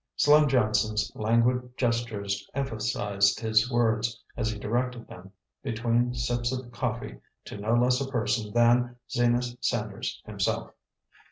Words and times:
Slim 0.15 0.47
Johnson's 0.47 1.11
languid 1.13 1.77
gestures 1.77 2.49
emphasized 2.55 3.39
his 3.39 3.69
words, 3.71 4.19
as 4.35 4.49
he 4.49 4.57
directed 4.57 5.07
them, 5.07 5.31
between 5.61 6.15
sips 6.15 6.51
of 6.51 6.71
coffee, 6.71 7.19
to 7.45 7.57
no 7.59 7.75
less 7.75 8.01
a 8.01 8.09
person 8.09 8.51
than 8.51 8.95
Zenas 9.11 9.55
Sanders 9.61 10.19
himself. 10.25 10.71